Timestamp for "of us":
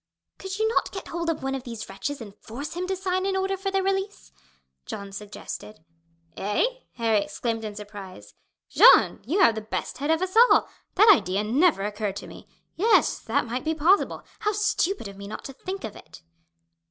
10.09-10.35